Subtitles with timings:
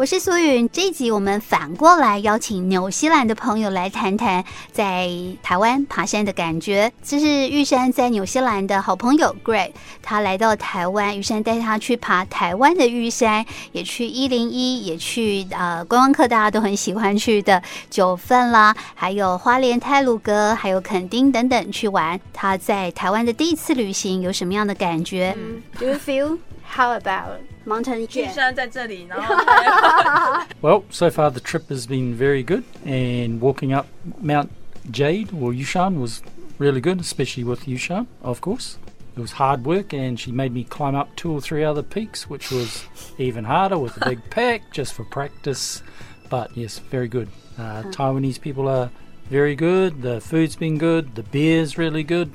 [0.00, 0.66] 我是苏云。
[0.70, 4.42] 这一集我们反过来邀请纽西兰的朋友来谈谈
[4.72, 5.10] 在
[5.42, 6.90] 台湾爬山的感觉。
[7.04, 22.18] 这是玉山在纽西兰的好朋友 Greg，他来到台湾，玉山带他去爬台湾的玉山，也去一零一，也去呃观光客大家都很喜欢去的九份啦，还有花莲太鲁阁，还有垦丁等等去玩。
[22.32, 25.36] 他在台湾的第一次旅行有什么样的感觉
[25.78, 26.38] ？，Do you feel
[26.70, 28.06] How about Mountain
[30.62, 33.88] well, so far the trip has been very good, and walking up
[34.20, 34.52] Mount
[34.88, 36.22] Jade or Yushan was
[36.58, 38.78] really good, especially with Yushan, of course.
[39.16, 42.30] It was hard work, and she made me climb up two or three other peaks,
[42.30, 42.84] which was
[43.18, 45.82] even harder with a big pack just for practice.
[46.28, 47.30] But yes, very good.
[47.58, 48.90] Uh, Taiwanese people are
[49.30, 50.02] very good.
[50.02, 51.14] The food's been good.
[51.14, 52.32] The beer's really good.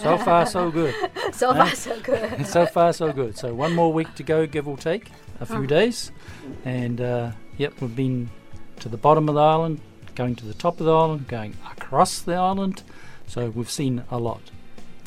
[0.00, 0.94] So far, so good.
[1.32, 2.46] So far, so good.
[2.56, 3.38] so far, so good.
[3.38, 5.10] So one more week to go, give or take,
[5.40, 6.12] a few days,
[6.64, 8.28] and uh, yep, we've been
[8.80, 9.80] to the bottom of the island,
[10.14, 12.82] going to the top of the island, going across the island.
[13.26, 14.42] So we've seen a lot.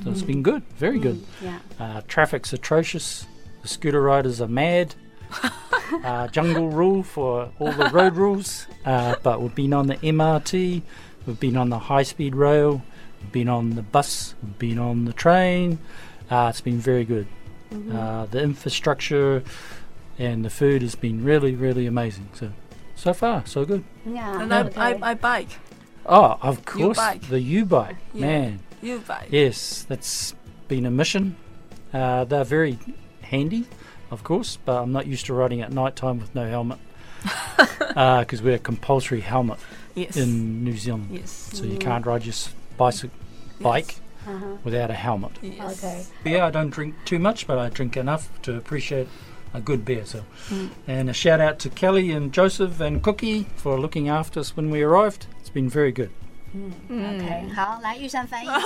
[0.03, 1.23] So it's been good, very good.
[1.41, 1.59] Yeah.
[1.79, 3.27] Uh, traffic's atrocious.
[3.61, 4.95] The scooter riders are mad.
[6.03, 8.65] uh, jungle rule for all the road rules.
[8.83, 10.81] Uh, but we've been on the MRT,
[11.25, 12.81] we've been on the high speed rail,
[13.21, 15.79] we've been on the bus, we've been on the train.
[16.29, 17.27] Uh, it's been very good.
[17.91, 19.43] Uh, the infrastructure
[20.17, 22.29] and the food has been really, really amazing.
[22.33, 22.51] So,
[22.95, 23.83] so far, so good.
[24.05, 24.41] Yeah.
[24.41, 24.79] And I, okay.
[24.79, 25.49] I, I bike.
[26.05, 27.21] Oh, of course, U-bike.
[27.29, 28.25] the U bike, Yeah.
[28.25, 28.59] man.
[28.81, 29.27] U bike.
[29.31, 30.33] Yes, that's
[30.67, 31.35] been a mission.
[31.93, 32.77] Uh, they're very
[33.21, 33.65] handy,
[34.11, 36.79] of course, but I'm not used to riding at night time with no helmet
[37.87, 39.59] because we're a compulsory helmet
[39.94, 40.16] Yes.
[40.16, 41.08] in New Zealand.
[41.10, 41.50] yes.
[41.52, 43.16] So you can't ride your s- bicycle
[43.60, 44.56] bike Uh-huh.
[44.64, 45.32] without a helmet.
[45.42, 45.78] Yes.
[45.78, 46.04] Okay.
[46.24, 49.08] Yeah, I don't drink too much, but I drink enough to appreciate
[49.54, 50.04] a good beer.
[50.04, 50.20] So,
[50.86, 54.70] and a shout out to Kelly and Joseph and Cookie for looking after us when
[54.70, 55.26] we arrived.
[55.40, 56.10] It's been very good.
[56.90, 58.60] OK，好，来玉山翻译一下。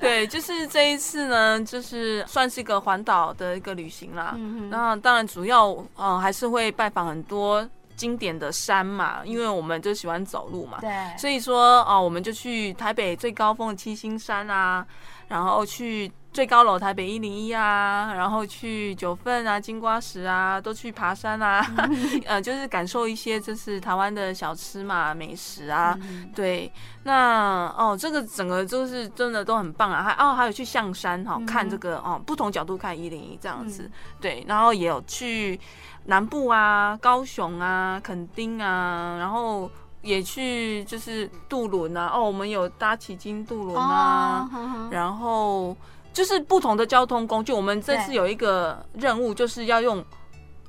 [0.00, 4.34] 对，就是这一次呢，就是算是一个环岛的一个旅行啦。
[4.36, 10.77] 嗯那当然主要呃还是会拜访很多 经典的山嘛，因为我们就喜欢走路嘛。
[10.79, 14.85] 对，所以说哦、我们就去台北最高峰的七星山啊，
[15.27, 21.65] 然后去最高楼台北一零一啊，然后去九份啊、金瓜石啊，都去爬山啊，
[22.27, 25.97] 呃，就是感受一些就是台湾的小吃嘛、美食啊。
[26.35, 26.71] 对，
[27.03, 33.89] 那哦，这个整个就是真的都很棒啊，还哦还有去象山哈、看这个哦不同角度看一零一这样子，
[34.21, 35.59] 对，然后也有去
[36.05, 39.69] 南部啊、高雄啊、垦丁啊，然后。
[40.03, 45.75] 也去就是渡轮啊，哦，我们有搭起金渡轮啊，哦然后
[46.17, 47.53] 就是不同的交通工具。
[47.53, 50.03] 我们这次有一个任务，就是要用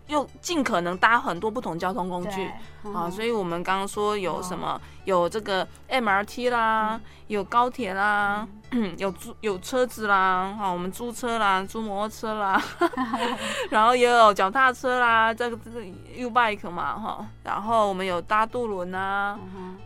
[0.09, 2.51] 用尽可能搭很多不同交通工具。
[2.83, 2.93] 对。
[2.93, 8.47] 啊，所以我们刚刚说有什么，有这个 MRT 啦，有高铁啦，
[8.99, 12.63] 有租有车子啦，好，我们租车啦，租摩托车啦，
[13.71, 15.85] 然后也有脚踏车啦，这个这个
[16.17, 19.39] U bike 嘛，哈，然后我们有搭渡轮啊，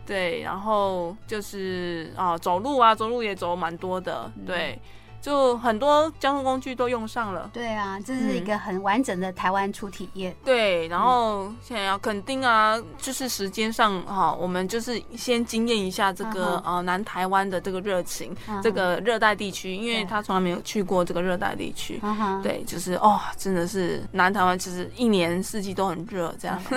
[0.05, 4.79] 对，然后就是啊走路啊，走路也走蛮多的，对，
[5.23, 7.49] 就很多交通工具都用上了。
[7.53, 10.35] 对啊，这是一个很完整的台湾初体验。
[10.43, 22.01] 对，然后现在要肯定啊，就是时间上哈，我们就是先经验一下这个呃南台湾的这个热情这个热带地区，因为他从来没有去过这个热带地区。
[22.43, 26.59] 对，就是哦，真的是南台湾，其实一年四季都很热，这样。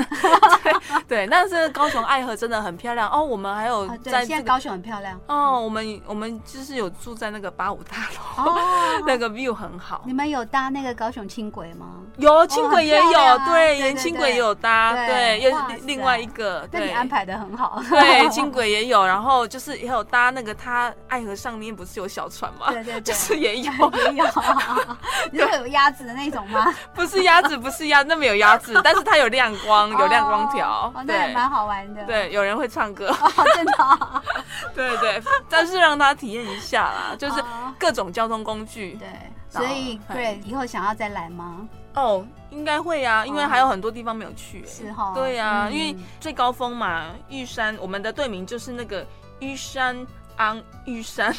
[0.63, 0.73] 对
[1.09, 3.23] 对，但是高雄爱河真的很漂亮哦。
[3.23, 5.19] 我们还有在这个现在高雄很漂亮。
[5.27, 10.13] 哦，我们我们就是有住在那个八五大楼，哦，那个 view 很好你。
[10.13, 11.87] 们有搭那个高雄轻轨吗？
[12.17, 17.83] 有轻轨也有，对，对对沿轻轨也有搭，对对，又是另外一个，对，那你安排的很好。
[17.91, 22.67] 对，轻轨也有，然后就是也有搭那个，它爱河上面不是有小船吗？
[22.71, 24.25] 对对对就是也有， 也有，
[25.31, 26.73] 你说有鸭子的那种吗？
[26.95, 32.03] 不是鸭子，不是鸭，那没有鸭子， 但是它有亮光，有亮光条哦，对也蛮好玩的。
[32.05, 34.23] 对，有人会唱歌，哦，真的哦。
[34.75, 38.95] 对对，但是让他体验一下啦，就是哦各种交通工具。
[39.01, 39.09] 对，
[39.49, 41.69] 所以哦 Greg 以后想要再来吗？
[41.95, 44.67] 哦，应该会啊，因为还有很多地方没有去、欸。
[44.67, 49.07] 是哈对呀、啊，嗯因为最高峰嘛，玉山，我们的队名就是那个
[49.39, 51.35] 玉山昂 玉山，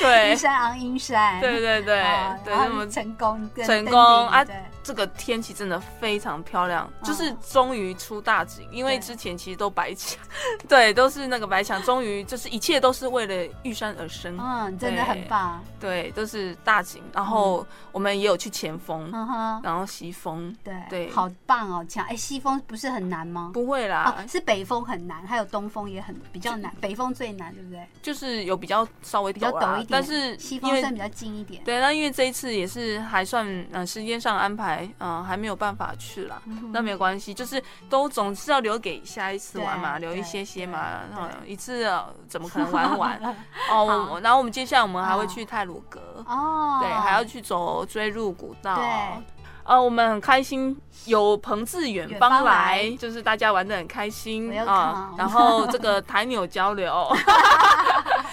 [0.00, 3.98] 对，玉山昂英山，对对对，啊、对，那么成功成功
[4.28, 4.44] 啊！
[4.84, 10.18] 这个天气真的非常漂亮，哦、就是终于出大景，因为之前其实都白墙，
[10.68, 22.04] 对，都是那个白墙，终于就是一切都是为了玉山而生，嗯，真的很棒，对，都是大景，然后我们也有去前锋，嗯、然后西风，对对，好棒哦，强！
[22.06, 23.52] 哎，西风不是很难吗？
[23.54, 27.86] 不会啦，哦、是北风很难，还有东风也很比较难，北风最难，对不对？
[28.02, 31.62] 就是有比较稍微比较陡一点，但是西峰算比较近一点。
[31.62, 41.88] 对，那因为这一次也是还算嗯时间上安排嗯、呃、还没有办法去啦，嗯、那没有关系，就是都总是要留给下一次玩嘛，留一些些嘛，然后一次
[42.28, 43.36] 怎么可能玩完
[43.70, 44.20] 哦？
[44.22, 49.22] 然后我们接下来我们还会去泰鲁阁哦，对，还要去走追入古道。
[49.64, 50.76] 对，呃，我们很开心
[51.06, 55.14] 有朋自远方来，就是大家玩的很开心啊、呃。
[55.18, 57.08] 然后这个台纽交流。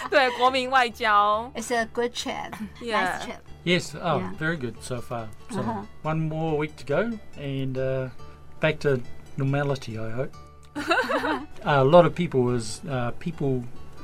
[0.09, 1.51] 对，国民外交。
[1.55, 2.53] It's a good trip.
[2.81, 3.03] Yeah.
[3.03, 3.39] Nice trip.
[3.63, 3.95] Yes.
[3.95, 4.31] Oh, Yeah.
[4.39, 5.27] very good so far.
[5.51, 5.83] So Uh-huh.
[6.01, 8.09] one more week to go, and uh,
[8.59, 9.01] back to
[9.37, 9.99] normality.
[9.99, 10.31] I hope.
[11.63, 13.63] a lot of people was uh, people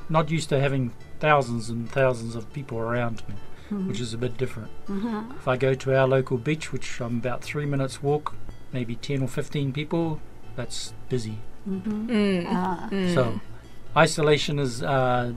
[0.09, 3.23] not used to having thousands and thousands of people around
[3.71, 4.69] me, which is a bit different.
[4.87, 5.31] Mm-hmm.
[5.37, 8.35] If I go to our local beach, which I'm about three minutes walk,
[8.71, 10.19] maybe ten or fifteen people,
[10.55, 11.39] that's busy.
[11.65, 13.39] 嗯嗯 So mm.
[13.97, 15.33] isolation is uh,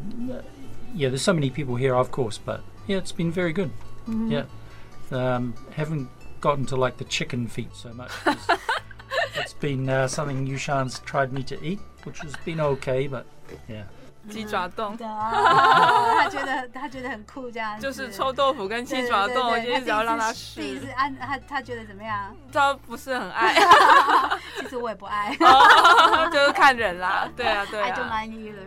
[0.94, 1.08] yeah.
[1.08, 3.70] There's so many people here, of course, but yeah, it's been very good.
[4.06, 4.44] Yeah,
[5.10, 6.08] um, haven't
[6.40, 8.10] gotten to like the chicken feet so much.
[9.36, 13.26] it's been uh, something Yushan's tried me to eat, which has been okay, but
[13.68, 13.84] yeah.
[14.29, 20.61] 鸡爪冻，他觉得他觉得很酷，这样就是臭豆腐跟鸡爪冻，我就一直要让他试。
[20.61, 22.35] 自己是按他他觉得怎么样？
[22.51, 23.53] 他不是很爱，
[24.59, 25.35] 其实我也不爱，
[26.31, 27.29] 就是看人啦。
[27.35, 27.85] 对啊，对啊。
[27.85, 28.65] I don't mind either.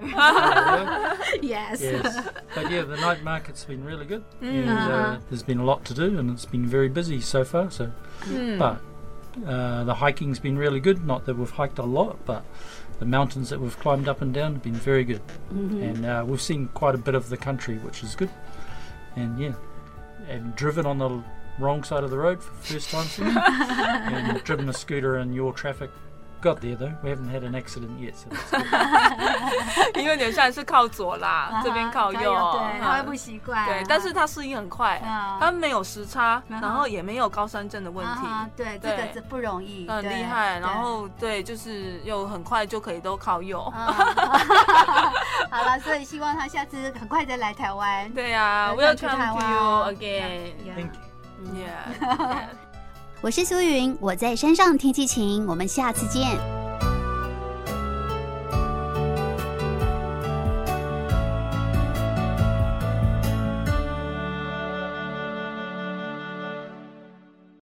[1.42, 1.80] Yes.
[1.80, 2.22] Yes,
[2.54, 5.94] but yeah, the night market's been really good, and uh, there's been a lot to
[5.94, 7.70] do, and it's been very busy so far.
[7.70, 7.90] So,
[8.58, 8.76] but
[9.45, 11.05] uh, the hiking's been really good.
[11.05, 12.43] Not that we've hiked a lot, but
[12.99, 16.41] the mountains that we've climbed up and down have been very good, and uh, we've
[16.41, 18.29] seen quite a bit of the country, which is good.
[19.15, 19.53] And yeah,
[20.29, 21.23] and driven on the
[21.59, 23.07] wrong side of the road for the first time
[24.13, 25.89] and driven a scooter in your traffic.
[26.41, 26.91] Got there though.
[27.03, 28.27] We haven't had an accident yet, so
[29.93, 33.63] 因为纽西兰是靠左啦， 这边靠右，对，他会不习惯。
[33.67, 34.99] 对，但是他适应很快，
[35.39, 38.21] 他没有时差，然后也没有高山症的问题。
[38.57, 40.57] 对，这个这不容易，很厉害。
[40.57, 43.61] 然后对，就是又很快就可以都靠右。
[45.51, 48.11] 好了，所以希望他下次很快再来台湾。
[48.13, 50.53] 对呀，Welcome to you again.
[50.75, 51.01] Thank you.
[51.53, 52.47] Yeah.
[53.23, 56.60] 我是苏云，我在山上天气晴，我们下次见。